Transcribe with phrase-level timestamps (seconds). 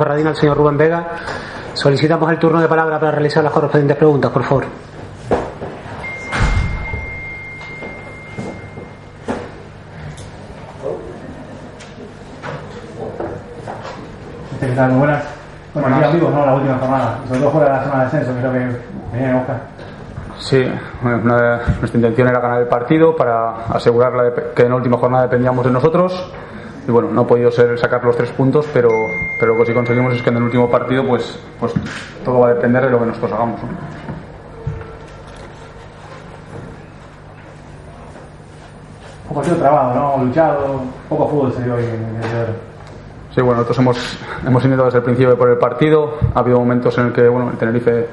[0.00, 1.08] Ferradina al señor Rubén Vega.
[1.74, 4.64] Solicitamos el turno de palabra para realizar las correspondientes preguntas, por favor.
[14.60, 14.90] ¿Qué tal?
[14.92, 15.24] Buenas.
[15.74, 16.46] Bueno, aquí amigos, ¿no?
[16.46, 17.18] La última jornada.
[17.28, 18.58] Sobre todo fuera de la zona de descenso, creo que
[19.12, 19.44] venía.
[20.38, 20.72] Sí,
[21.02, 24.76] bueno, una- nuestra intención era ganar el partido para asegurar la de- que en la
[24.76, 26.32] última jornada dependíamos de nosotros.
[26.86, 28.88] Y bueno, no ha podido ser sacar los tres puntos, pero,
[29.38, 31.72] pero lo que sí conseguimos es que en el último partido pues, pues
[32.24, 33.62] todo va a depender de lo que nosotros hagamos.
[33.62, 33.68] ¿no?
[39.28, 40.24] Un partido trabado, ¿no?
[40.24, 42.70] Luchado, poco fútbol se dio hoy en el.
[43.32, 46.14] Sí, bueno, nosotros hemos, hemos intentado desde el principio por el partido.
[46.34, 48.08] Ha habido momentos en el que bueno, el Tenerife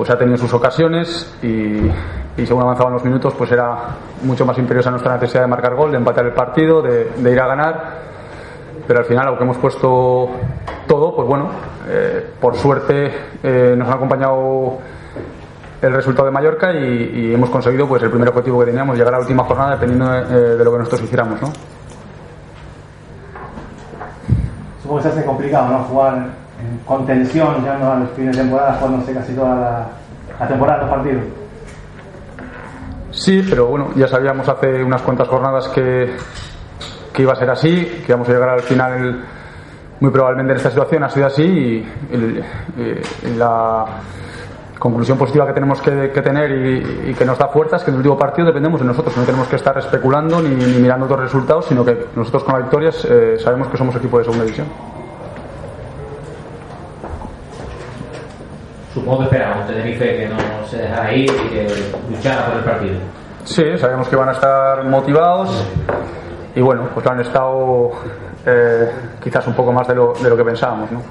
[0.00, 1.90] pues ha tenido sus ocasiones y,
[2.46, 3.76] según avanzaban los minutos pues era
[4.22, 7.46] mucho más imperiosa nuestra necesidad de marcar gol, de empatar el partido, de, ir a
[7.46, 7.84] ganar.
[8.86, 10.30] Pero al final, aunque hemos puesto
[10.88, 11.50] todo, pues bueno,
[11.86, 13.12] eh, por suerte
[13.42, 14.78] eh, nos ha acompañado
[15.82, 19.18] el resultado de Mallorca y, hemos conseguido pues el primer objetivo que teníamos, llegar a
[19.18, 20.20] la última jornada dependiendo de,
[20.54, 21.52] eh, lo que nosotros hiciéramos, ¿no?
[24.80, 25.84] Supongo que se hace complicado, ¿no?
[25.84, 26.26] Jugar
[26.60, 29.86] en- con tensión, ya no a los fines de temporada, jugándose casi toda la,
[30.38, 31.22] la temporada, los partidos.
[33.10, 36.10] Sí, pero bueno, ya sabíamos hace unas cuantas jornadas que,
[37.12, 39.24] que iba a ser así, que íbamos a llegar al final
[39.98, 43.84] muy probablemente en esta situación, ha sido así y, y la
[44.78, 45.90] conclusión positiva que tenemos que,
[46.22, 46.50] tener
[47.10, 49.24] y, que nos da fuerza es que en el último partido dependemos de nosotros, no
[49.24, 53.04] tenemos que estar especulando ni, ni mirando otros resultados, sino que nosotros con las victorias
[53.04, 54.68] eh, sabemos que somos equipo de segunda división.
[58.92, 60.36] Supongo que esperaba un Tenerife que no
[60.66, 61.68] se dejara ir y que
[62.10, 62.98] luchara por el partido.
[63.44, 65.64] Sí, sabemos que van a estar motivados
[66.54, 67.90] y bueno, pues lo han estado
[68.44, 68.90] eh,
[69.22, 71.02] quizás un poco más de lo, de lo que pensábamos, ¿no?